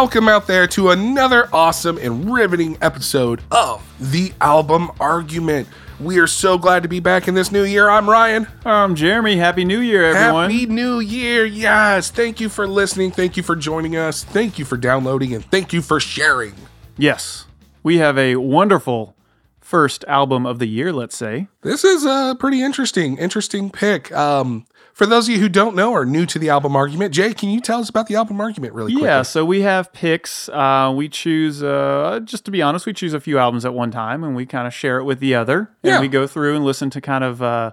[0.00, 5.68] Welcome out there to another awesome and riveting episode of The Album Argument.
[6.00, 7.90] We are so glad to be back in this new year.
[7.90, 8.46] I'm Ryan.
[8.64, 10.50] I'm Jeremy, Happy New Year, everyone.
[10.50, 11.44] Happy New Year.
[11.44, 12.10] Yes.
[12.10, 13.10] Thank you for listening.
[13.10, 14.24] Thank you for joining us.
[14.24, 16.54] Thank you for downloading and thank you for sharing.
[16.96, 17.44] Yes,
[17.82, 19.14] we have a wonderful
[19.60, 21.48] first album of the year, let's say.
[21.60, 24.10] This is a pretty interesting, interesting pick.
[24.12, 24.64] Um,
[25.00, 27.48] for those of you who don't know or new to the album argument, Jay, can
[27.48, 29.08] you tell us about the album argument really quickly?
[29.08, 30.50] Yeah, so we have picks.
[30.50, 33.90] Uh, we choose, uh, just to be honest, we choose a few albums at one
[33.90, 35.70] time and we kind of share it with the other.
[35.82, 36.00] And Yeah.
[36.02, 37.70] we go through and listen to kind of uh,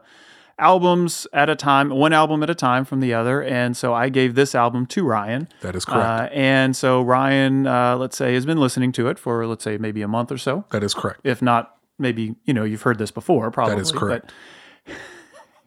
[0.57, 3.43] albums at a time, one album at a time from the other.
[3.43, 5.49] And so I gave this album to Ryan.
[5.59, 6.31] That is correct.
[6.31, 9.77] Uh, and so Ryan, uh, let's say, has been listening to it for, let's say,
[9.77, 10.63] maybe a month or so.
[10.71, 11.19] that is correct.
[11.25, 14.31] if not maybe you know you've heard this before probably That is correct.
[14.85, 14.95] but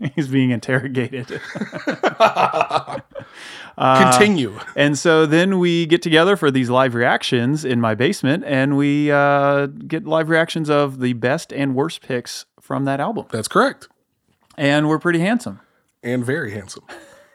[0.14, 1.40] he's being interrogated
[3.78, 4.58] Continue.
[4.76, 9.10] and so then we get together for these live reactions in my basement and we
[9.10, 13.88] uh, get live reactions of the best and worst picks from that album That's correct.
[14.58, 15.60] and we're pretty handsome
[16.02, 16.84] And very handsome,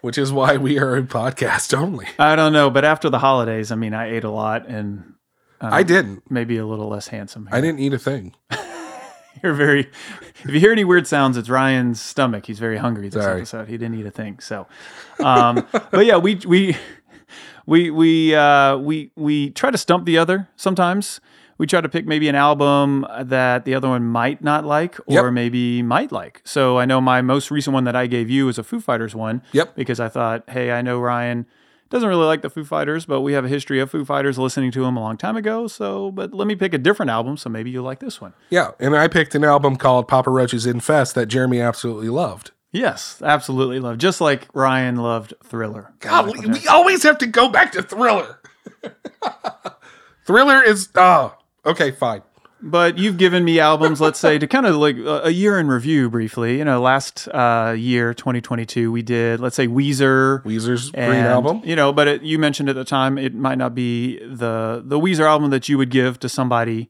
[0.02, 2.07] which is why we are a podcast only.
[2.19, 5.13] i don't know but after the holidays i mean i ate a lot and
[5.61, 6.29] I didn't.
[6.29, 8.35] maybe a little less handsome I didn't eat a thing.
[9.44, 9.89] You're very.
[10.44, 12.45] If you hear any weird sounds, it's Ryan's stomach.
[12.45, 13.41] He's very hungry this Sorry.
[13.41, 13.67] episode.
[13.67, 14.39] He didn't eat a thing.
[14.39, 14.67] So,
[15.23, 16.75] um, but yeah, we we
[17.66, 20.47] we we uh, we we try to stump the other.
[20.56, 21.19] Sometimes
[21.58, 25.25] we try to pick maybe an album that the other one might not like or
[25.25, 25.33] Yep.
[25.33, 26.41] maybe might like.
[26.44, 29.16] So I know my most recent one that I gave you is a Foo Fighters
[29.16, 29.41] one.
[29.53, 29.75] Yep.
[29.75, 31.45] Because I thought, hey, I know Ryan
[31.95, 34.69] doesn't really like the Foo Fighters, but we have a history of Foo Fighters listening
[34.71, 35.65] to them a long time ago.
[35.65, 37.38] So, but let me pick a different album.
[37.38, 38.33] So maybe you'll like this one.
[38.49, 42.51] Yeah, and I picked an album called Papa Roach's Infest that Jeremy absolutely loved.
[42.73, 43.97] Yes, absolutely love.
[43.97, 45.93] Just like Ryan loved Thriller.
[45.99, 48.41] God, we, we always have to go back to Thriller.
[50.25, 51.33] Thriller is oh
[51.66, 52.23] okay, fine.
[52.67, 56.09] But you've given me albums, let's say, to kind of like a year in review
[56.09, 56.57] briefly.
[56.57, 60.43] You know, last uh, year, 2022, we did, let's say, Weezer.
[60.43, 61.61] Weezer's and, Green Album.
[61.63, 64.99] You know, but it, you mentioned at the time it might not be the the
[64.99, 66.89] Weezer album that you would give to somebody.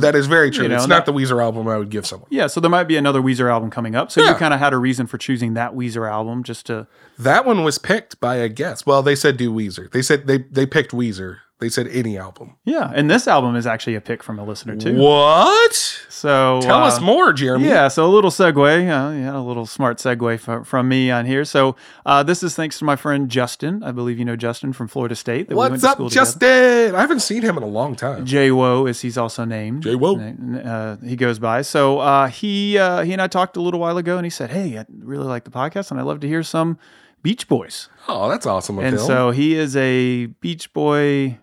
[0.00, 0.64] That is very true.
[0.64, 2.28] you know, it's not the Weezer album I would give someone.
[2.28, 4.10] Yeah, so there might be another Weezer album coming up.
[4.10, 6.88] So you kind of had a reason for choosing that Weezer album just to.
[7.16, 8.86] That one was picked by a guest.
[8.86, 9.88] Well, they said do Weezer.
[9.90, 11.38] They said they they picked Weezer.
[11.60, 12.54] They said any album.
[12.64, 14.96] Yeah, and this album is actually a pick from a listener too.
[14.96, 15.74] What?
[16.08, 17.66] So Tell uh, us more, Jeremy.
[17.66, 21.26] Yeah, so a little segue, uh, yeah, a little smart segue from, from me on
[21.26, 21.44] here.
[21.44, 21.74] So
[22.06, 23.82] uh, this is thanks to my friend Justin.
[23.82, 25.48] I believe you know Justin from Florida State.
[25.48, 26.26] That we went What's to up, school together.
[26.26, 26.94] Justin?
[26.94, 28.24] I haven't seen him in a long time.
[28.24, 29.82] J-Wo, as he's also named.
[29.82, 30.16] J-Wo.
[30.16, 31.62] Uh, he goes by.
[31.62, 34.50] So uh, he uh, he and I talked a little while ago, and he said,
[34.50, 36.78] "Hey, I really like the podcast, and I'd love to hear some
[37.22, 41.38] Beach Boys." Oh, that's awesome And so he is a Beach Boy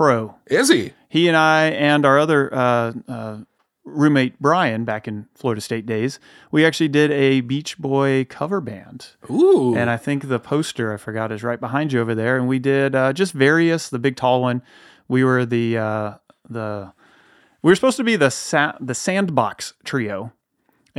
[0.00, 0.36] pro.
[0.46, 0.92] is he?
[1.08, 3.38] he and I and our other uh, uh,
[3.84, 6.18] roommate Brian back in Florida State days,
[6.50, 9.08] we actually did a Beach Boy cover band.
[9.30, 9.74] Ooh.
[9.74, 12.36] And I think the poster I forgot is right behind you over there.
[12.36, 13.88] And we did uh, just various.
[13.90, 14.62] The big tall one,
[15.08, 16.14] we were the uh,
[16.48, 16.92] the
[17.62, 20.32] we were supposed to be the sa- the Sandbox Trio,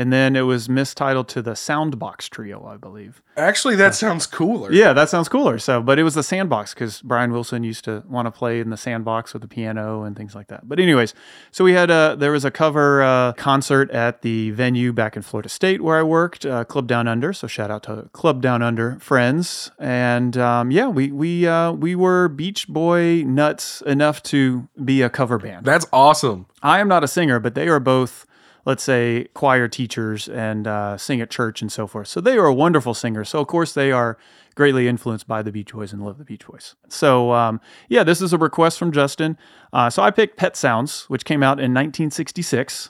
[0.01, 3.21] and then it was mistitled to the Soundbox Trio, I believe.
[3.37, 4.71] Actually, that sounds cooler.
[4.71, 5.59] Yeah, that sounds cooler.
[5.59, 8.71] So, but it was the sandbox because Brian Wilson used to want to play in
[8.71, 10.67] the sandbox with the piano and things like that.
[10.67, 11.13] But anyways,
[11.51, 15.21] so we had a there was a cover uh, concert at the venue back in
[15.21, 17.31] Florida State where I worked, uh, Club Down Under.
[17.31, 19.71] So shout out to Club Down Under friends.
[19.77, 25.09] And um, yeah, we we uh, we were Beach Boy nuts enough to be a
[25.09, 25.65] cover band.
[25.65, 26.47] That's awesome.
[26.63, 28.25] I am not a singer, but they are both,
[28.65, 32.07] let's say, choir teachers and uh, sing at church and so forth.
[32.07, 33.29] So they are wonderful singers.
[33.29, 34.17] So of course they are
[34.55, 36.75] greatly influenced by the Beach Boys and love the Beach Boys.
[36.89, 39.37] So um, yeah, this is a request from Justin.
[39.73, 42.89] Uh, so I picked Pet Sounds, which came out in 1966.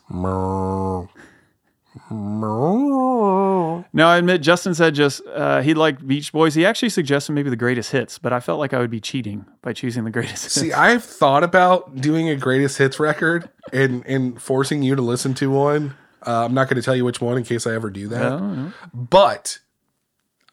[2.10, 6.56] Now I admit Justin said just uh, he liked Beach Boys.
[6.56, 9.46] He actually suggested maybe the greatest hits, but I felt like I would be cheating
[9.62, 10.54] by choosing the greatest hits.
[10.54, 15.34] See, I've thought about doing a greatest hits record and and forcing you to listen
[15.36, 15.96] to one.
[16.26, 18.32] Uh, I'm not going to tell you which one in case I ever do that.
[18.32, 19.60] Oh, But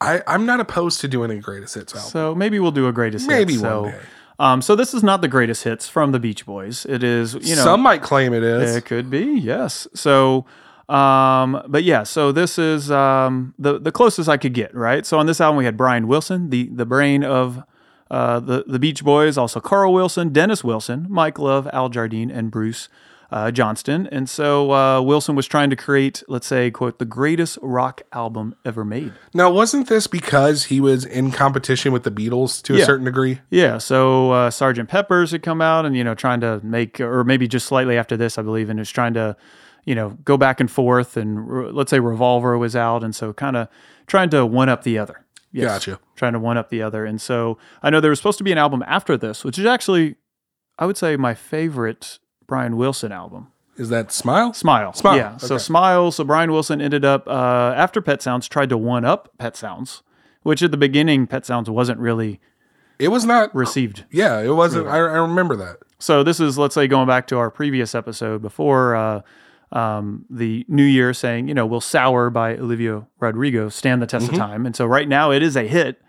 [0.01, 2.11] I I'm not opposed to doing a greatest hits album.
[2.11, 3.63] So maybe we'll do a greatest Maybe hits.
[3.63, 3.99] one so, day.
[4.41, 6.87] Um, so this is not the greatest hits from the Beach Boys.
[6.87, 8.77] It is, you know, Some might claim it is.
[8.77, 9.89] it could be, yes.
[9.95, 10.47] So,
[10.89, 15.05] um, but yeah, so this is um, the the closest I could get, right?
[15.05, 17.63] So on this album we had Brian Wilson, the the brain of
[18.11, 22.51] uh, the the Beach Boys, also Carl Wilson, Dennis Wilson, Mike Love, Al Jardine, and
[22.51, 22.89] Bruce
[23.31, 24.07] uh, Johnston.
[24.07, 28.55] And so uh, Wilson was trying to create, let's say, quote, the greatest rock album
[28.65, 29.13] ever made.
[29.35, 33.41] Now, wasn't this because he was in competition with the Beatles to a certain degree?
[33.51, 37.25] Yeah, so uh, Sergeant Pepper's had come out and you know trying to make, or
[37.25, 39.37] maybe just slightly after this, I believe, and was trying to,
[39.89, 41.17] you know, go back and forth.
[41.17, 43.69] And let's say Revolver was out, and so kind of
[44.07, 45.25] trying to one up the other.
[45.51, 46.01] Yes, Gotcha.
[46.15, 48.53] Trying to one up the other, and so I know there was supposed to be
[48.53, 50.17] an album after this, which is actually,
[50.79, 53.49] I would say, my favorite Brian Wilson album.
[53.79, 54.53] Is that Smile?
[54.53, 54.93] Smile.
[54.93, 55.37] Smile, Yeah.
[55.39, 55.57] So.
[55.57, 56.11] Smile.
[56.11, 60.03] So Brian Wilson ended up uh, after Pet Sounds tried to one up Pet Sounds,
[60.43, 62.41] which at the beginning Pet Sounds wasn't really
[62.99, 63.55] It was not.
[63.55, 64.89] received Yeah, it wasn't.
[64.89, 65.77] I, I remember that.
[66.01, 69.23] So this is, let's say, going back to our previous episode before uh,
[69.73, 74.27] um, the New Year, saying, you know, "Will Sour" by Olivia Rodrigo stand the test
[74.27, 74.35] Mm-hmm.
[74.35, 74.67] of time?
[74.67, 76.01] And so right now it is a hit.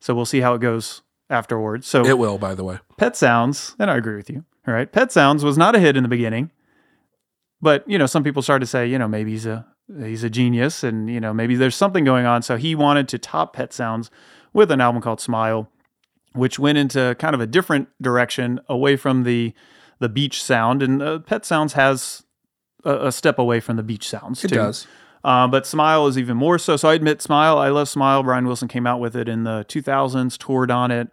[0.00, 1.86] So we'll see how it goes afterwards.
[1.86, 2.78] So It will, by the way.
[2.96, 4.44] Pet Sounds, and I agree with you.
[4.66, 6.50] All right, Pet Sounds was not a hit in the beginning,
[7.60, 9.66] but you know, some people started to say, you know, maybe he's a
[10.00, 12.42] he's a genius, and you know, maybe there's something going on.
[12.42, 14.10] So he wanted to top Pet Sounds
[14.52, 15.68] with an album called Smile,
[16.32, 19.52] which went into kind of a different direction, away from the
[19.98, 20.82] the beach sound.
[20.82, 22.21] And uh, Pet Sounds has
[22.84, 24.44] a, a step away from the beach sounds.
[24.44, 24.56] It too.
[24.56, 24.86] does.
[25.24, 26.76] Uh, but Smile is even more so.
[26.76, 27.58] So I admit Smile.
[27.58, 28.22] I love Smile.
[28.22, 31.08] Brian Wilson came out with it in the 2000s, toured on it.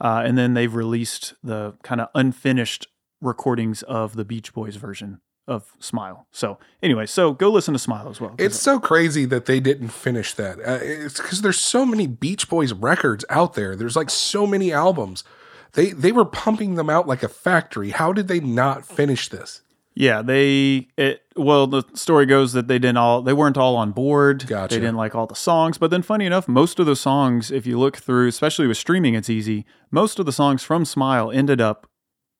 [0.00, 2.86] Uh, and then they've released the kind of unfinished
[3.20, 6.26] recordings of the Beach Boys version of Smile.
[6.30, 8.34] So anyway, so go listen to Smile as well.
[8.38, 10.58] It's so crazy that they didn't finish that.
[10.60, 13.76] Uh, it's because there's so many Beach Boys records out there.
[13.76, 15.24] There's like so many albums.
[15.72, 17.90] They they were pumping them out like a factory.
[17.90, 19.62] How did they not finish this?
[19.94, 23.90] Yeah, they it well the story goes that they didn't all they weren't all on
[23.92, 24.46] board.
[24.46, 24.74] Gotcha.
[24.74, 27.66] They didn't like all the songs, but then funny enough, most of the songs if
[27.66, 31.60] you look through, especially with streaming it's easy, most of the songs from Smile ended
[31.60, 31.86] up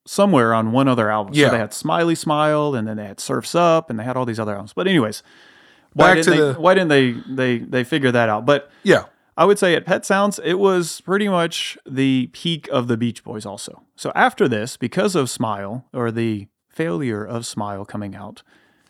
[0.06, 1.35] somewhere on one other album.
[1.35, 1.47] Yeah.
[1.49, 4.25] So they had Smiley Smile and then they had Surfs Up and they had all
[4.25, 4.73] these other albums.
[4.73, 5.23] But anyways,
[5.93, 8.47] why Back didn't to they, the- why didn't they they they figure that out?
[8.47, 9.06] But Yeah.
[9.37, 13.25] I would say at Pet Sounds, it was pretty much the peak of the Beach
[13.25, 13.82] Boys, also.
[13.97, 18.43] So after this, because of Smile or the failure of Smile coming out,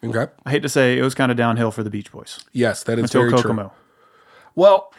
[0.02, 0.32] Okay.
[0.46, 2.98] I hate to say it was kind of downhill for the Beach Boys Yes, that
[2.98, 3.70] is until very true.
[4.54, 4.92] Well,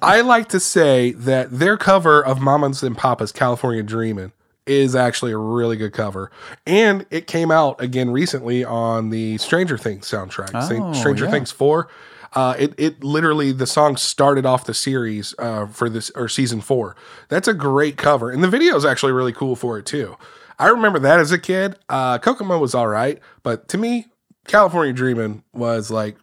[0.00, 4.32] I like to say that their cover of Mamas and Papa's California Dreamin'
[4.66, 6.30] is actually a really good cover.
[6.66, 10.50] And it came out again recently on the Stranger Things soundtrack.
[10.54, 11.30] Oh, Stranger yeah.
[11.30, 11.88] Things 4.
[12.34, 16.62] Uh, it, it literally the song started off the series uh, for this or season
[16.62, 16.96] four.
[17.28, 20.16] That's a great cover, and the video is actually really cool for it too.
[20.62, 21.76] I remember that as a kid.
[21.88, 24.06] Uh, Kokomo was all right, but to me,
[24.46, 26.16] California Dreamin' was like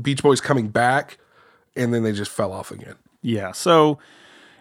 [0.00, 1.18] Beach Boys coming back,
[1.76, 2.96] and then they just fell off again.
[3.22, 3.52] Yeah.
[3.52, 3.98] So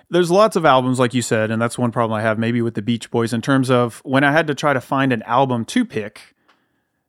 [0.10, 2.76] there's lots of albums, like you said, and that's one problem I have maybe with
[2.76, 5.66] the Beach Boys in terms of when I had to try to find an album
[5.66, 6.36] to pick.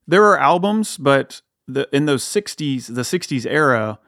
[0.06, 3.98] There are albums, but the in those '60s, the '60s era,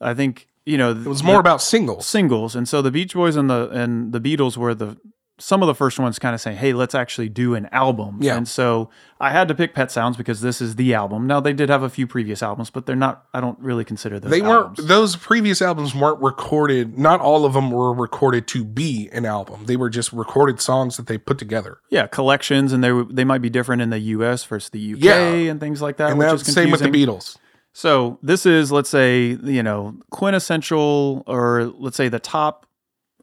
[0.00, 2.06] I think you know It was more about singles.
[2.06, 4.96] singles, and so the Beach Boys and the and the Beatles were the
[5.38, 8.36] some of the first ones kind of saying, "Hey, let's actually do an album." Yeah.
[8.36, 8.88] And so
[9.20, 11.26] I had to pick Pet Sounds because this is the album.
[11.26, 13.26] Now they did have a few previous albums, but they're not.
[13.34, 14.30] I don't really consider those.
[14.30, 16.98] They weren't; those previous albums weren't recorded.
[16.98, 19.66] Not all of them were recorded to be an album.
[19.66, 21.78] They were just recorded songs that they put together.
[21.90, 24.44] Yeah, collections, and they they might be different in the U.S.
[24.44, 25.44] versus the U.K.
[25.44, 25.50] Yeah.
[25.50, 26.12] and things like that.
[26.12, 26.94] And that's the same with the.
[26.94, 27.36] Beatles.
[27.72, 32.66] So this is, let's say, you know, quintessential, or let's say the top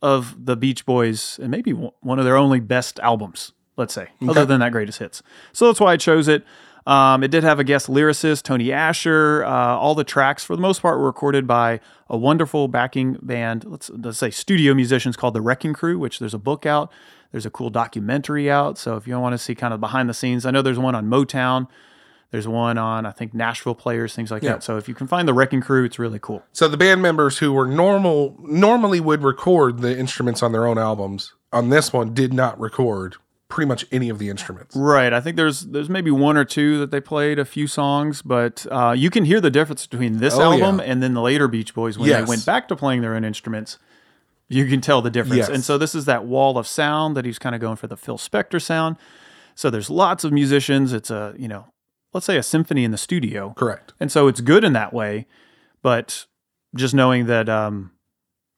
[0.02, 3.54] of the Beach Boys, and maybe one of their only best albums.
[3.78, 5.24] Let's say, other than that greatest hits.
[5.54, 6.44] So that's why I chose it.
[6.86, 9.44] Um, it did have a guest lyricist, Tony Asher.
[9.46, 11.80] Uh, all the tracks, for the most part, were recorded by
[12.10, 13.64] a wonderful backing band.
[13.66, 15.98] Let's let's say studio musicians called the Wrecking Crew.
[16.00, 16.92] Which there's a book out.
[17.32, 18.78] There's a cool documentary out.
[18.78, 20.96] So if you want to see kind of behind the scenes, I know there's one
[20.96, 21.68] on Motown.
[22.32, 24.54] There's one on I think Nashville Players, things like Yeah.
[24.54, 24.64] that.
[24.64, 26.44] So if you can find the Wrecking Crew, it's really cool.
[26.54, 30.78] So the band members who were normal normally would record the instruments on their own
[30.78, 31.34] albums.
[31.54, 33.18] On this one, did not record
[33.50, 34.74] pretty much any of the instruments.
[34.78, 35.12] Right.
[35.12, 38.66] I think there's there's maybe one or two that they played a few songs, but
[38.72, 40.86] uh, you can hear the difference between this Oh, album yeah.
[40.86, 42.22] and then the later Beach Boys when Yes.
[42.24, 43.78] they went back to playing their own instruments.
[44.48, 45.38] You can tell the difference.
[45.38, 45.50] Yes.
[45.50, 47.98] And so this is that wall of sound that he's kind of going for the
[47.98, 48.96] Phil Spector sound.
[49.54, 50.94] So there's lots of musicians.
[50.94, 51.66] It's a you know,
[52.14, 53.54] let's say a symphony in the studio.
[53.58, 53.94] Correct.
[54.00, 55.26] and so it's good in that way
[55.82, 56.26] but
[56.76, 57.92] just knowing that um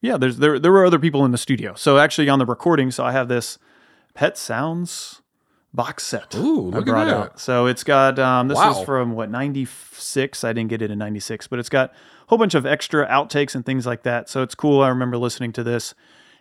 [0.02, 2.90] yeah there's there there were other people in the studio so actually on the recording
[2.90, 3.58] so i have this
[4.14, 5.22] pet sounds
[5.72, 7.08] box set Ooh, look at that.
[7.16, 7.40] out.
[7.40, 8.78] so it's got um this Wow.
[8.78, 11.94] is from what 96 i didn't get it in 96 but it's got a
[12.28, 15.52] whole bunch of extra outtakes and things like that so it's cool i remember listening
[15.52, 15.94] to this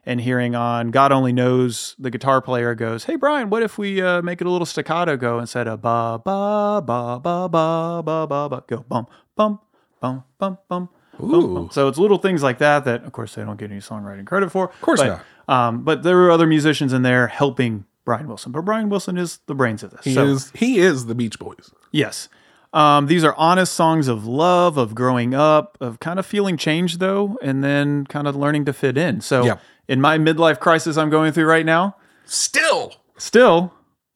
[0.05, 4.01] and hearing on God Only Knows, the guitar player goes, Hey, Brian, what if we
[4.01, 8.27] uh, make it a little staccato go instead of ba, ba, ba, ba, ba, ba,
[8.27, 9.59] ba, ba, go bum, bum,
[9.99, 10.89] bum, bum, bum.
[11.19, 11.69] bum, bum.
[11.71, 14.51] So it's little things like that that, of course, they don't get any songwriting credit
[14.51, 14.65] for.
[14.65, 18.51] Of course but, Um, but there were other musicians in there helping Brian Wilson.
[18.51, 20.03] But Brian Wilson is the brains of this.
[20.03, 21.71] He so, is he is the Beach Boys.
[21.91, 22.29] Yes.
[22.73, 26.97] Um, these are honest songs of love, of growing up, of kind of feeling change,
[26.97, 29.21] though, and then kind of learning to fit in.
[29.21, 29.57] So, Yeah.
[29.87, 32.93] in my midlife crisis I'm going through right now, Still.
[33.17, 33.73] still,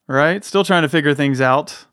[0.08, 1.86] right, still trying to figure things out.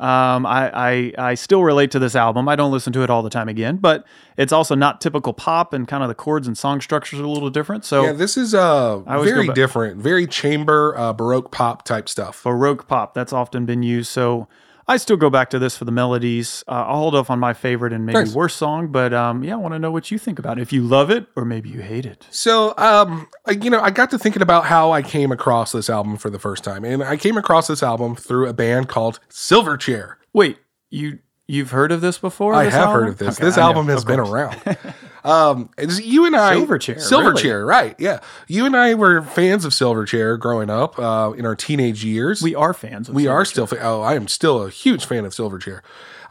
[0.00, 2.48] Um, I, I I still relate to this album.
[2.48, 4.04] I don't listen to it all the time again, but
[4.36, 7.28] it's also not typical pop, and kind of the chords and song structures are a
[7.28, 7.84] little different.
[7.84, 12.42] So Yeah, this is uh very different, very chamber uh, baroque pop type stuff.
[12.42, 13.14] Baroque pop.
[13.14, 14.10] That's often been used.
[14.10, 14.48] So
[14.86, 16.62] I still go back to this for the melodies.
[16.68, 18.34] Uh, I'll hold off on my favorite and maybe Nice.
[18.34, 20.62] worst song, but um, yeah, I want to know what you think about it.
[20.62, 22.26] If you love it or maybe you hate it.
[22.30, 25.88] So, um, I, you know, I got to thinking about how I came across this
[25.88, 29.20] album for the first time, and I came across this album through a band called
[29.30, 30.16] Silverchair.
[30.32, 30.58] Wait,
[30.90, 32.54] you you've heard of this before?
[32.54, 33.00] I this have album?
[33.02, 33.36] heard of this.
[33.36, 34.60] Okay, this I know, album has been around.
[35.24, 37.96] um, you and I, Silverchair, Silverchair, right?
[37.98, 42.42] Yeah, you and I were fans of Silverchair growing up uh, in our teenage years.
[42.42, 43.08] We are fans.
[43.08, 43.66] Of We are still.
[43.66, 45.80] Fa- oh, I am still a huge fan of Silverchair.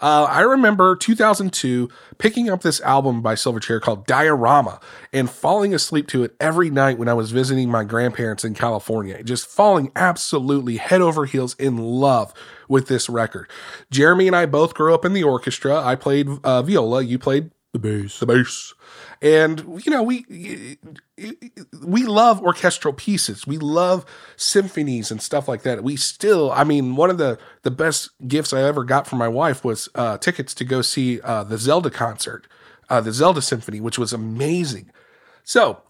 [0.03, 4.81] Uh, I remember 2002 picking up this album by Silverchair called Diorama
[5.13, 9.23] and falling asleep to it every night when I was visiting my grandparents in California.
[9.23, 12.33] Just falling absolutely head over heels in love
[12.67, 13.49] with this record.
[13.91, 15.81] Jeremy and I both grew up in the orchestra.
[15.81, 17.01] I played uh, viola.
[17.01, 18.19] You played the bass.
[18.19, 18.73] The bass.
[19.23, 20.77] And you know we
[21.81, 23.47] we love orchestral pieces.
[23.47, 25.81] We love symphonies and stuff like that.
[25.81, 29.29] We still, I mean, one of the the best gifts I ever got from my
[29.29, 32.47] wife was uh, tickets to go see uh, the Zelda concert,
[32.89, 34.91] uh, the Zelda Symphony, which was amazing.
[35.45, 35.81] So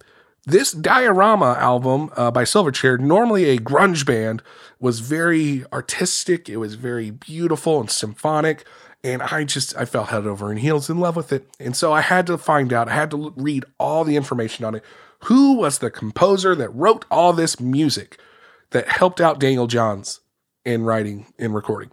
[0.46, 4.44] this diorama album uh, by Silverchair, normally a grunge band,
[4.80, 6.50] was very artistic.
[6.50, 8.64] It was very beautiful and symphonic.
[9.04, 11.48] And I just, I fell head over and heels in love with it.
[11.60, 14.76] And so I had to find out, I had to read all the information on
[14.76, 14.84] it.
[15.26, 18.18] Who was the composer that wrote all this music
[18.72, 20.22] that helped out Daniel Johns
[20.64, 21.92] in writing and recording?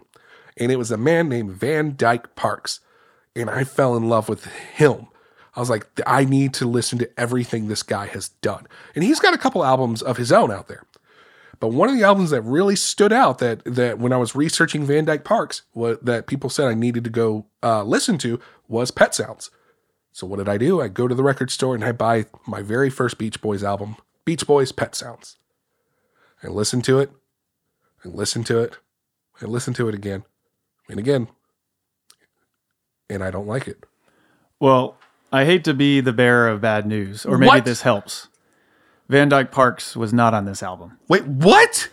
[0.57, 2.79] And it was a man named Van Dyke Parks.
[3.35, 5.07] And I fell in love with him.
[5.53, 8.67] I was like, I need to listen to everything this guy has done.
[8.95, 10.83] And he's got a couple albums of his own out there.
[11.61, 14.83] But one of the albums that really stood out that that when I was researching
[14.83, 18.89] Van Dyke Parks, what that people said I needed to go uh, listen to was
[18.91, 19.51] Pet Sounds.
[20.11, 20.81] So what did I do?
[20.81, 23.95] I go to the record store and I buy my very first Beach Boys album,
[24.25, 25.37] Beach Boys Pet Sounds.
[26.43, 27.11] I listen to it,
[28.03, 28.77] and listen to it,
[29.39, 30.23] and listen to it again,
[30.89, 31.27] and again,
[33.07, 33.83] and I don't like it.
[34.59, 34.97] Well,
[35.31, 37.65] I hate to be the bearer of bad news, or maybe What?
[37.65, 38.27] this helps.
[39.11, 40.97] Van Dyke Parks was not on this album.
[41.09, 41.89] Wait, what?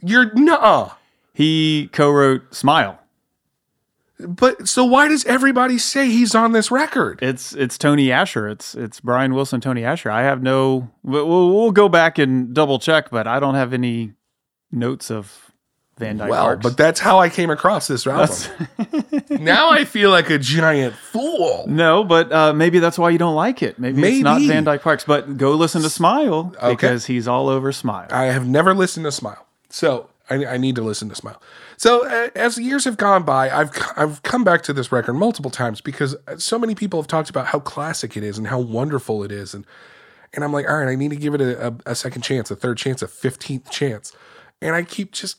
[0.00, 0.90] You're nuh
[1.32, 2.98] He co-wrote "Smile."
[4.18, 7.20] But so why does everybody say he's on this record?
[7.22, 8.48] It's it's Tony Asher.
[8.48, 10.10] It's it's Brian Wilson, Tony Asher.
[10.10, 10.90] I have no.
[11.04, 14.14] We'll, we'll go back and double check, but I don't have any
[14.72, 15.51] notes of
[16.02, 16.62] Van Dyke Well, Parks.
[16.62, 18.68] but that's how I came across this album.
[19.30, 21.64] now I feel like a giant fool.
[21.68, 23.78] no, but uh, maybe that's why you don't like it.
[23.78, 25.04] Maybe, it's not Van Dyke Parks.
[25.04, 26.70] But go listen to Smile Okay.
[26.70, 28.08] because he's all over Smile.
[28.10, 31.40] I have never listened to Smile, so I, I need to listen to Smile.
[31.76, 35.14] So uh, as the years have gone by, I've I've come back to this record
[35.14, 38.60] multiple times because so many people have talked about how classic it is and how
[38.60, 39.64] wonderful it is, and
[40.34, 42.50] and I'm like, all right, I need to give it a, a, a second chance,
[42.50, 44.12] a third chance, a fifteenth chance,
[44.60, 45.38] and I keep just,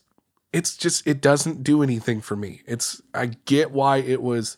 [0.54, 2.62] it's just, it doesn't do anything for me.
[2.66, 4.56] It's I get why it was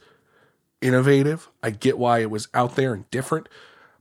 [0.82, 3.50] innovative, I get why it was out there and different,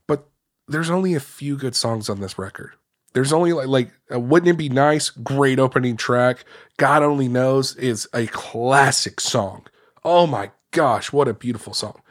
[0.05, 0.27] but
[0.67, 2.73] there's only a few good songs on this record.
[3.13, 5.09] There's only like like uh, wouldn't it be nice?
[5.09, 6.43] Great opening track.
[6.75, 9.65] God only knows is a classic song.
[10.03, 12.01] Oh my gosh, what a beautiful song!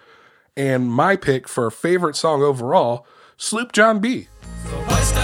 [0.57, 4.29] And my pick for favorite song overall, Sloop John B.
[4.64, 5.14] Hoist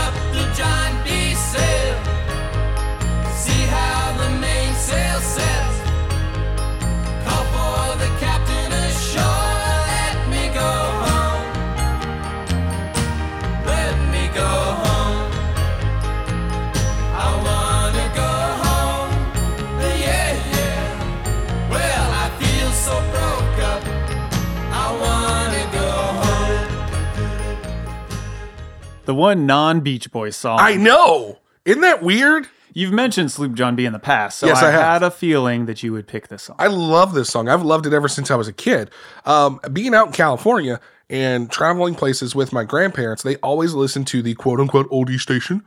[29.11, 30.61] The one non Beach Boys song.
[30.61, 31.41] I know.
[31.65, 32.47] Isn't that weird?
[32.73, 35.67] You've mentioned Sloop John B in the past, so Yes, I, I had a feeling
[35.67, 36.55] that you would pick this song.
[36.61, 37.49] I love this song.
[37.49, 38.89] I've loved it ever since I was a kid.
[39.25, 44.23] Um, being out in California, and traveling places with my grandparents, they always listened to
[44.23, 45.65] the quote unquote oldie station,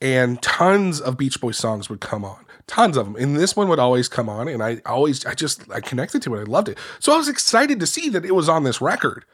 [0.00, 2.46] and tons of Beach Boys songs would come on.
[2.66, 3.16] Tons of them.
[3.16, 6.36] And this one would always come on, and I always, I just, I connected to
[6.36, 6.40] it.
[6.40, 6.78] I loved it.
[7.00, 9.26] So I was excited to see that it was on this record.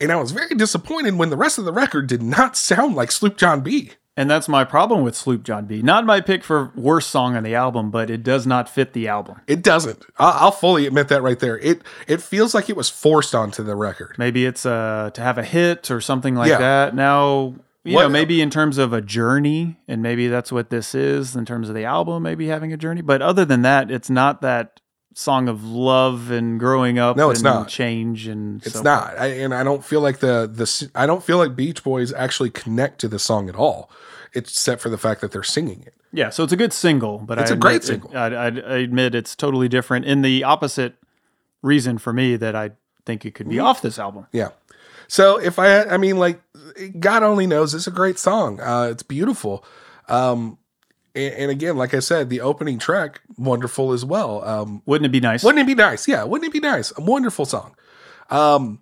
[0.00, 3.10] And I was very disappointed when the rest of the record did not sound like
[3.12, 3.92] Sloop John B.
[4.16, 5.82] And that's my problem with Sloop John B.
[5.82, 9.08] Not my pick for worst song on the album, but it does not fit the
[9.08, 9.40] album.
[9.46, 10.04] It doesn't.
[10.18, 11.56] I'll, fully admit that right there.
[11.58, 14.16] It it feels like it was forced onto the record.
[14.18, 16.58] Maybe it's uh, to have a hit or something like Yeah.
[16.58, 16.94] that.
[16.94, 17.54] Now,
[17.84, 21.34] you What- know, maybe in terms of a journey, and maybe that's what this is
[21.36, 23.00] in terms of the album, maybe having a journey.
[23.00, 24.80] But other than that, it's not that
[25.14, 27.68] song of love and growing up No, it's and not.
[27.68, 31.22] change and It's so not, I, and I don't feel like the the I don't
[31.22, 33.90] feel like Beach Boys actually connect to the song at all,
[34.34, 35.94] except for the fact that they're singing it.
[36.12, 38.10] Yeah, so it's a good single, but It's I a great single.
[38.10, 40.94] It, I, I, admit it's totally different in the opposite
[41.62, 42.70] reason for me that I
[43.06, 43.54] think it could Mm-hmm.
[43.56, 44.26] be off this album.
[44.32, 44.48] Yeah.
[45.08, 46.40] So if I, I mean, like,
[47.00, 48.60] God only knows, it's a great song.
[48.60, 49.64] Uh, it's beautiful.
[50.08, 50.58] Um,
[51.14, 54.44] and, and again, like I said, the opening track, wonderful as well.
[54.44, 55.42] Um, Wouldn't it be nice?
[55.42, 56.06] Wouldn't it be nice?
[56.06, 56.92] Yeah, wouldn't it be nice?
[56.96, 57.76] A wonderful song.
[58.30, 58.80] Um,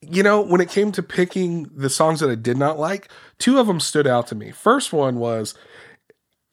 [0.00, 3.58] you know, when it came to picking the songs that I did not like, two
[3.58, 4.50] of them stood out to me.
[4.50, 5.54] First one was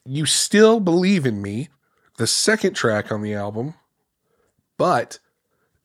[0.06, 1.70] You Still Believe in Me,
[2.18, 3.74] the second track on the album,
[4.78, 5.20] but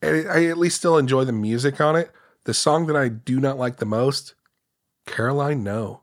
[0.02, 2.10] I, I at least still enjoy the music on it.
[2.44, 4.34] The song that I do not like the most,
[5.06, 6.02] Caroline No.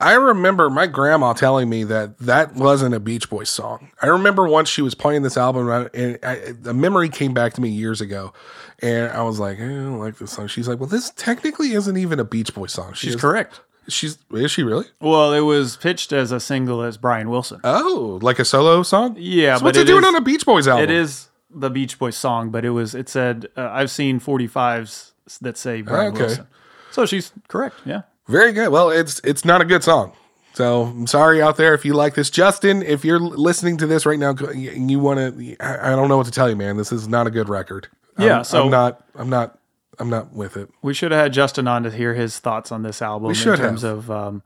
[0.00, 3.90] I remember my grandma telling me that that wasn't a Beach Boys song.
[4.00, 7.60] I remember once she was playing this album, and I, a memory came back to
[7.60, 8.32] me years ago,
[8.80, 10.46] and I was like, eh, I don't like this song.
[10.46, 12.94] She's like, Well, this technically isn't even a Beach Boys song.
[12.94, 13.60] She She's is- correct.
[13.88, 14.84] She's is she really?
[15.00, 17.60] Well, it was pitched as a single as Brian Wilson.
[17.64, 19.16] Oh, like a solo song?
[19.18, 20.84] Yeah, So but what's it, it doing is- on a Beach Boys album?
[20.84, 25.12] It is the Beach Boys song, but it was it said uh, I've seen 45s
[25.40, 26.22] that say Brian Okay.
[26.24, 26.46] Wilson.
[26.92, 27.76] So she's correct.
[27.84, 28.02] Yeah.
[28.30, 28.68] Very good.
[28.68, 30.12] Well, it's it's not a good song.
[30.54, 32.82] So I'm sorry out there if you like this, Justin.
[32.82, 36.26] If you're listening to this right now and you want to, I don't know what
[36.26, 36.76] to tell you, man.
[36.76, 37.88] This is not a good record.
[38.18, 39.04] Yeah, I'm, so- I'm not.
[39.14, 39.58] I'm not.
[39.98, 40.70] I'm not with it.
[40.80, 43.58] We should have had Justin on to hear his thoughts on this album in should
[43.58, 44.08] terms have.
[44.08, 44.42] of um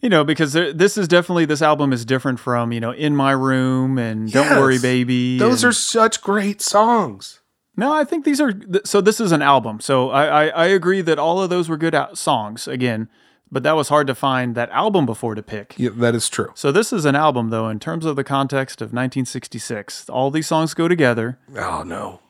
[0.00, 3.14] you know, because there, this is definitely this album is different from you know "In
[3.16, 7.40] My Room" and "Don't Worry, Baby." Those and- are such great songs.
[7.76, 8.52] No, I think these are.
[8.52, 9.80] th- So this is an album.
[9.80, 13.08] So I I, I agree that all of those were good out- songs again,
[13.50, 15.74] but that was hard to find that album before to pick.
[15.78, 16.52] Yeah, that is true.
[16.54, 20.08] So this is an album though in terms of the context of 1966.
[20.10, 21.38] All these songs go together.
[21.56, 22.20] Oh no.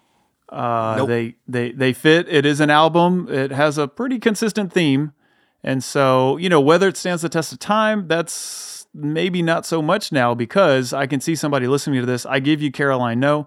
[0.49, 1.09] Uh, Nope.
[1.09, 2.29] They they they fit.
[2.29, 3.27] It is an album.
[3.31, 5.13] It has a pretty consistent theme,
[5.65, 8.07] and so you know whether it stands the test of time.
[8.07, 12.27] That's maybe not so much now because I can see somebody listening to this.
[12.27, 13.47] I give you Caroline No.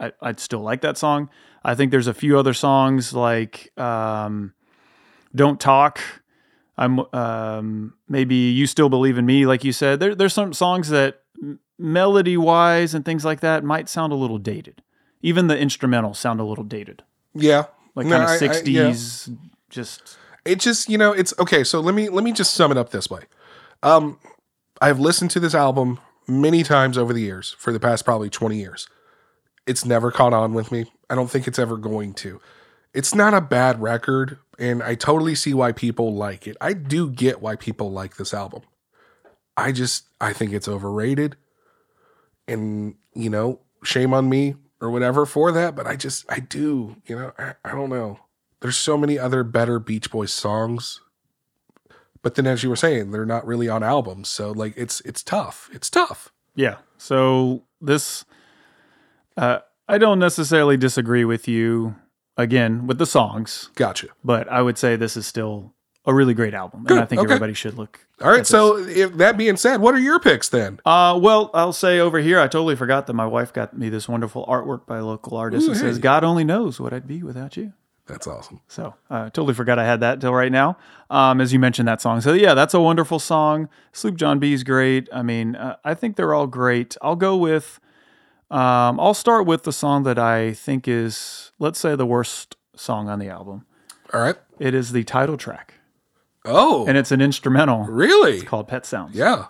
[0.00, 1.30] I, I'd still like that song.
[1.62, 4.52] I think there's a few other songs like um,
[5.34, 6.00] Don't Talk.
[6.76, 10.00] I'm um, maybe you still believe in me, like you said.
[10.00, 11.20] There, there's some songs that
[11.78, 14.82] melody wise and things like that might sound a little dated.
[15.22, 17.02] Even the instrumentals sound a little dated,
[17.34, 17.64] Yeah.
[17.94, 18.90] like No, kind of I- yeah.
[18.90, 19.36] 60s.
[19.70, 21.64] Just It just, you know, it's okay.
[21.64, 23.22] So let me let me just sum it up this way.
[23.82, 24.18] Um,
[24.80, 28.56] I've listened to this album many times over the years for the past probably 20
[28.58, 28.86] years.
[29.66, 30.86] It's never caught on with me.
[31.08, 32.40] I don't think it's ever going to.
[32.92, 36.56] It's not a bad record, and I totally see why people like it.
[36.60, 38.62] I do get why people like this album.
[39.56, 41.36] I just I think it's overrated.
[42.46, 46.96] And, you know, shame on me or whatever for that, but I just I do,
[47.06, 48.20] you know, I, I don't know
[48.64, 51.02] there's so many other better Beach Boys songs.
[52.22, 54.30] But then as you were saying, they're not really on albums.
[54.30, 55.68] So like it's it's tough.
[55.70, 56.32] It's tough.
[56.54, 56.76] yeah.
[56.96, 58.24] So this,
[59.36, 61.96] uh, I don't necessarily disagree with you
[62.36, 64.08] again with the songs, Gotcha.
[64.24, 65.72] but I would say this is still
[66.06, 67.32] a really great album, Good, and I think okay.
[67.32, 68.00] everybody should look.
[68.20, 68.46] All right.
[68.46, 70.78] So if that being said, what are your picks then?
[70.84, 74.08] Uh, well, I'll say over here, I totally forgot that my wife got me this
[74.08, 75.66] wonderful artwork by a local artist.
[75.68, 77.72] Ooh, It says, "God only knows what I'd be without you."
[78.06, 78.60] That's awesome.
[78.68, 80.76] So I totally forgot I had that till right now.
[81.08, 82.20] Um, as you mentioned that song.
[82.20, 83.68] So yeah, that's a wonderful song.
[83.92, 85.08] Sloop John B is great.
[85.10, 86.96] I mean, uh, I think they're all great.
[87.00, 87.80] I'll go with.
[88.54, 93.08] Um, I'll start with the song that I think is, let's say, the worst song
[93.08, 93.66] on the album.
[94.12, 94.36] All right.
[94.60, 95.74] It is the title track.
[96.44, 98.34] Oh, and it's an instrumental really?
[98.34, 99.16] It's called Pet Sounds.
[99.16, 99.46] Yeah.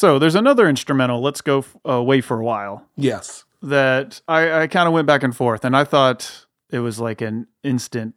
[0.00, 1.20] So there's another instrumental.
[1.20, 2.86] Let's go f- away for a while.
[2.96, 3.44] Yes.
[3.60, 7.20] that I, I kind of went back and forth, and I thought it was like
[7.20, 8.14] an instant,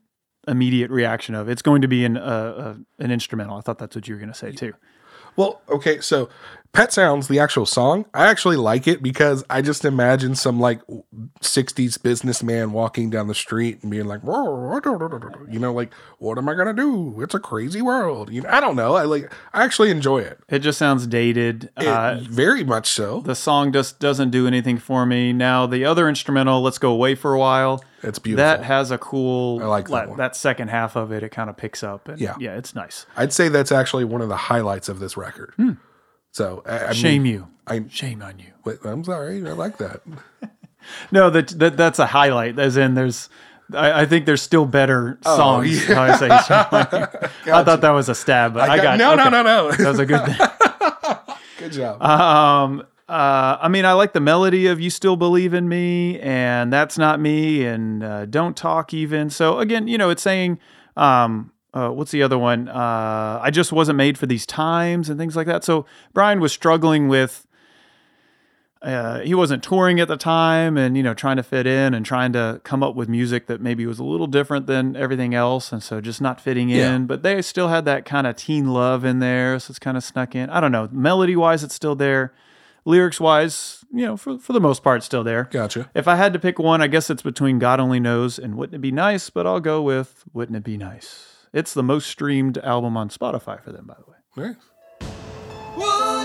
[0.48, 3.58] immediate reaction of it's going to be an uh, uh, an instrumental.
[3.58, 4.72] I thought that's what you were going to say too.
[5.36, 6.30] Well, okay, so
[6.74, 10.82] Pet Sounds, the actual song, I actually like it because I just imagine some like
[11.40, 16.56] 60s businessman walking down the street and being like, you know, like, what am I
[16.56, 17.22] going to do?
[17.22, 18.32] It's a crazy world.
[18.32, 18.96] You know, I don't know.
[18.96, 20.40] I like, I actually enjoy it.
[20.50, 21.70] It just sounds dated.
[21.78, 23.20] It- uh, very much so.
[23.22, 25.32] the song just doesn't do anything for me.
[25.32, 27.84] Now the other instrumental, let's go away for a while.
[28.02, 28.46] It's beautiful.
[28.48, 29.62] That has a cool.
[29.62, 30.18] I like that one.
[30.18, 31.22] that second half of it.
[31.22, 32.08] It kind of picks up.
[32.08, 32.34] And Yeah.
[32.40, 33.06] yeah, it's nice.
[33.16, 35.54] I'd say that's actually one of the highlights of this record.
[36.34, 37.48] So, I, I mean, Shame you.
[37.66, 38.48] I, Shame on you.
[38.66, 39.38] wait, I'm sorry.
[39.48, 40.02] I like that.
[41.14, 42.60] No, that, that that's a highlight.
[42.60, 43.30] As in, there's.
[43.74, 45.90] I, I think there's still better songs.
[45.90, 46.02] Oh, yeah.
[46.02, 47.54] I say you.
[47.54, 49.30] I thought that was a stab, but I, got, no, no, okay.
[49.32, 49.72] no, no.
[49.72, 50.36] That was a good thing.
[51.58, 52.02] Good job.
[52.04, 56.74] Um, uh, I mean, I like the melody of "You Still Believe in Me" and
[56.74, 59.30] "That's Not Me" and uh, "Don't Talk" even.
[59.30, 60.60] So again, you know, it's saying,
[60.98, 62.70] um, uh, what's the other one?
[62.70, 65.64] Uh, I just wasn't made for these times and things like that.
[65.64, 67.48] So Brian was struggling with.
[68.82, 72.06] Uh, he wasn't touring at the time and you know trying to fit in and
[72.06, 75.72] trying to come up with music that maybe was a little different than everything else
[75.72, 76.98] and so just not fitting in Yeah.
[77.08, 80.04] but they still had that kind of teen love in there so it's kind of
[80.04, 82.34] snuck in i don't know melody wise it's still there
[82.84, 85.90] lyrics wise you know for, for the most part still there gotcha.
[85.96, 88.76] if i had to pick one i guess it's between god only knows and wouldn't
[88.76, 92.58] it be nice but i'll go with wouldn't it be nice it's the most streamed
[92.60, 94.56] album on spotify for them by the way Nice.
[95.78, 96.23] Wouldn't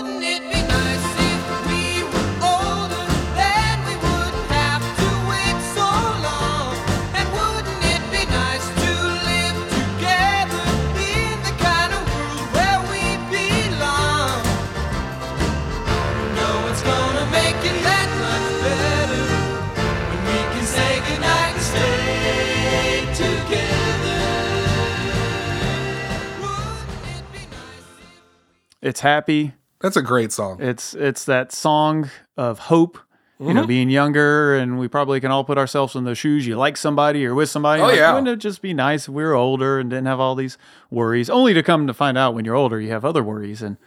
[28.99, 30.57] it's happy That's a great song.
[30.61, 32.97] It's it's that song of hope.
[32.97, 33.55] You Mm-hmm.
[33.55, 36.45] know, being younger, and we probably can all put ourselves in those shoes.
[36.45, 37.81] You like somebody or with somebody.
[37.81, 38.11] Oh, like, yeah.
[38.11, 40.57] Wouldn't it just be nice if we were older and didn't have all these
[40.91, 41.29] worries?
[41.29, 43.77] Only to come to find out when you're older, you have other worries and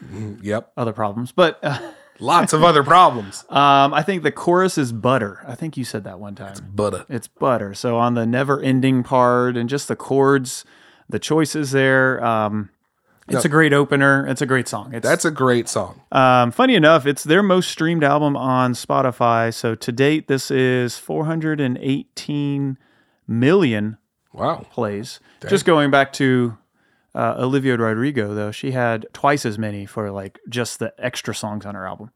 [0.41, 0.73] Yep.
[0.79, 1.33] other problems.
[1.33, 1.79] But uh,
[2.19, 3.45] Lots of other problems.
[3.51, 5.45] um, I think the chorus is butter.
[5.47, 6.55] I think you said that one time.
[6.75, 7.75] But uh, It's butter.
[7.75, 10.65] So on the never ending part and just the chords,
[11.11, 12.25] the choices there.
[12.25, 12.71] Um,
[13.33, 14.27] it's a great opener.
[14.27, 14.95] It's a great song.
[14.95, 16.01] It's, that's a great song.
[16.13, 19.53] Um, funny enough, it's their most streamed album on Spotify.
[19.53, 22.79] So to date, this is 418
[23.27, 23.99] million
[24.33, 24.67] Wow.
[24.71, 25.21] plays.
[25.49, 26.57] Just going back to
[27.15, 31.67] uh, Olivia Rodrigo, though, she had twice as many for like just the extra songs
[31.67, 32.11] on her album.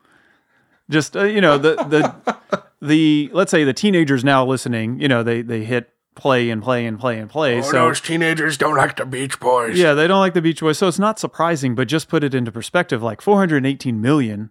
[0.88, 5.22] Just uh, you know the the the let's say the teenagers now listening, you know
[5.22, 7.62] they they hit play and play and play and play.
[7.62, 9.78] so Oh, those teenagers don't like the Beach Boys.
[9.78, 11.74] yeah, they don't like the Beach Boys, so it's not surprising.
[11.76, 14.50] But just put it into perspective, like 418 million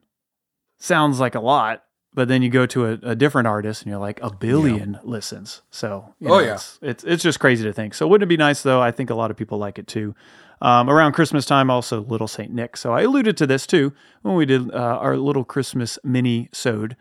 [0.80, 4.00] sounds like a lot, but then you go to a, a different artist and you're
[4.00, 5.62] like a billion listens.
[5.72, 6.54] So you Oh, know, yeah.
[6.54, 7.94] it's, it's it's just crazy to think.
[7.94, 8.82] So wouldn't it be nice though?
[8.82, 10.16] I think a lot of people like it too.
[10.62, 12.78] Um, around Christmas time, also Little Saint Nick.
[12.78, 16.96] So I alluded to this too when we did uh, our little Christmas mini sode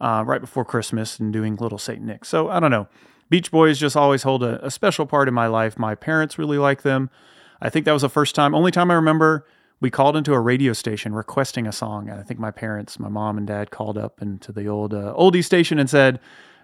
[0.00, 2.24] uh, right before Christmas and doing Little Saint Nick.
[2.24, 2.88] So I don't know.
[3.28, 5.78] Beach Boys just always hold a, a special part in my life.
[5.78, 7.10] My parents really like them.
[7.60, 9.46] I think that was the first time, only time I remember
[9.80, 12.08] we called into a radio station requesting a song.
[12.08, 15.14] And I think my parents, my mom and dad called up into the old uh,
[15.18, 16.18] oldie station and said,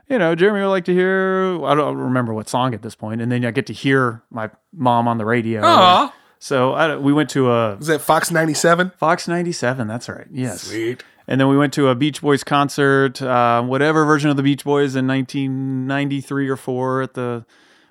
[0.08, 3.20] you know, Jeremy would like to hear, I don't remember what song at this point.
[3.20, 5.62] And then I get to hear my mom on the radio.
[5.62, 6.14] Aw.
[6.38, 8.92] So I, we went to a Is that Fox 97?
[8.96, 9.86] Fox 97.
[9.86, 10.26] That's right.
[10.30, 10.62] Yes.
[10.62, 11.04] Sweet.
[11.28, 14.64] And then we went to a Beach Boys concert, uh, whatever version of the Beach
[14.64, 17.44] Boys in 1993 or four at the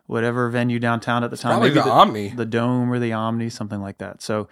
[0.07, 1.51] whatever venue downtown at the time.
[1.53, 2.29] probably Maybe the Omni.
[2.29, 4.21] the Dome or the Omni, something like that.
[4.21, 4.47] So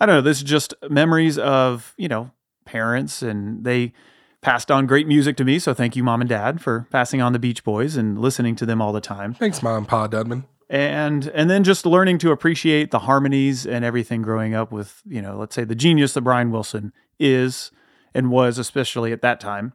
[0.00, 0.20] I don't know.
[0.22, 2.30] This is just memories of you know
[2.64, 3.92] parents, and they
[4.40, 5.58] passed on great music to me.
[5.58, 8.66] So thank you, mom and dad, for passing on the Beach Boys and listening to
[8.66, 9.34] them all the time.
[9.34, 10.44] Thanks, Mom and Pa Dudman.
[10.68, 15.22] and and then just learning to appreciate the harmonies and everything growing up with you
[15.22, 17.70] know let's say the genius that Brian Wilson is
[18.14, 19.72] and was especially at that time.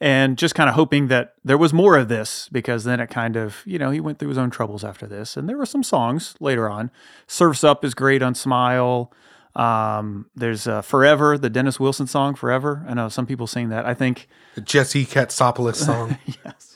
[0.00, 3.36] And just kind of hoping that there was more of this because then it kind
[3.36, 5.36] of you know he went through his own troubles after this.
[5.36, 6.90] And there were some songs later on.
[7.26, 9.12] Surfs up is great on smile.
[9.54, 12.84] Um, there's uh, forever the dennis wilson song forever.
[12.88, 13.86] I know some people sing that.
[13.86, 16.18] I think The Jesse Katsopolis song.
[16.44, 16.73] yes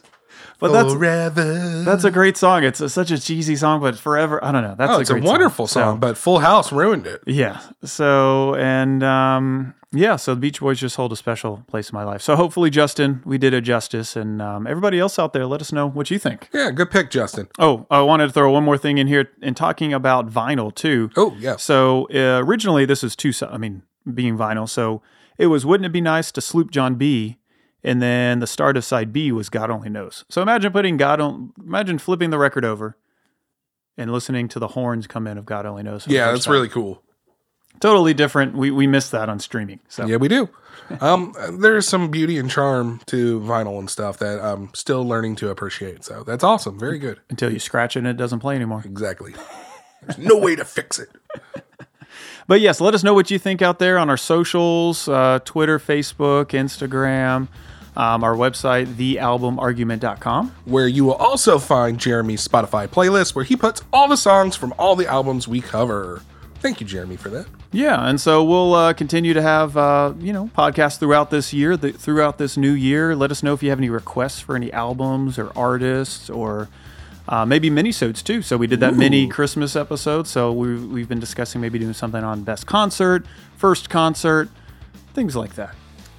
[0.58, 1.82] but that's Forever.
[1.84, 4.74] that's a great song it's a, such a cheesy song but forever i don't know
[4.76, 7.22] that's oh, a it's a wonderful So- song, but Full House ruined it.
[7.26, 7.60] Yeah.
[7.84, 12.04] So and um yeah, so the Beach Boys just hold a special place in my
[12.04, 12.20] life.
[12.20, 15.72] So hopefully, Justin, we did it justice, and um, everybody else out there, let us
[15.72, 16.50] know what you think.
[16.52, 17.48] Yeah, good pick, Justin.
[17.58, 21.08] Oh, I wanted to throw one more thing in here in talking about vinyl too.
[21.16, 21.56] Oh, yeah.
[21.56, 23.32] So uh, originally, this is two.
[23.48, 24.68] I mean, being vinyl.
[24.68, 25.00] So
[25.38, 25.64] it was.
[25.64, 27.38] Wouldn't it be nice to sloop John B?
[27.84, 30.24] And then the start of side B was God only knows.
[30.28, 31.52] So imagine putting God on.
[31.64, 32.96] Imagine flipping the record over,
[33.96, 36.06] and listening to the horns come in of God only knows.
[36.06, 36.52] Yeah, that's time.
[36.54, 37.02] really cool.
[37.80, 38.54] totally different.
[38.54, 39.78] We we missed that on streaming.
[39.88, 40.48] So Yeah, we do.
[41.00, 45.50] Um, there's some beauty and charm to vinyl and stuff that I'm still learning to
[45.50, 46.02] appreciate.
[46.02, 46.78] So that's awesome.
[46.78, 47.20] Very good.
[47.30, 48.82] until you scratch it and it doesn't play anymore.
[48.84, 49.34] Exactly.
[50.02, 51.10] There's no way to fix it.
[52.48, 55.78] But yes, let us know what you think out there on our socials uh, Twitter,
[55.78, 57.48] Facebook, Instagram,
[57.94, 60.54] um, our website, thealbumargument.com.
[60.64, 64.74] Where you will also find Jeremy's Spotify playlist, where he puts all the songs from
[64.78, 66.22] all the albums we cover.
[66.60, 67.46] Thank you, Jeremy, for that.
[67.70, 71.76] Yeah, and so we'll uh, continue to have uh, you know podcasts throughout this year,
[71.76, 73.14] throughout this new year.
[73.14, 76.70] Let us know if you have any requests for any albums or artists or
[77.28, 78.42] uh, maybe minisodes too.
[78.42, 80.26] So we did that mini Christmas episode.
[80.26, 84.48] So we, we've been discussing maybe doing something on best concert, first concert,
[85.12, 85.74] things like that.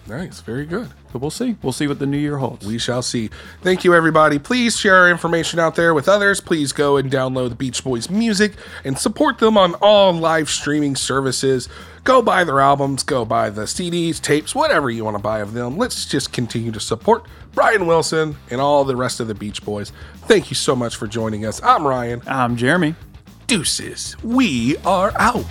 [0.08, 0.42] Nice.
[0.42, 0.90] Very good.
[1.12, 1.56] But we'll see.
[1.64, 2.66] We'll see what the new year holds.
[2.66, 3.30] We shall see.
[3.62, 4.38] Thank you, everybody.
[4.38, 6.40] Please share our information out there with others.
[6.40, 10.96] Please go and download the Beach Boys music and support them on all live streaming
[10.96, 11.68] services.
[12.04, 15.54] Go buy their albums, go buy the CDs, tapes, whatever you want to buy of
[15.54, 15.78] them.
[15.78, 19.92] Let's just continue to support Brian Wilson and all the rest of the Beach Boys.
[20.28, 21.62] Thank you so much for joining us.
[21.64, 22.22] I'm Ryan.
[22.28, 22.96] I'm Jeremy.
[23.48, 24.16] Deuces.
[24.24, 25.46] We are out.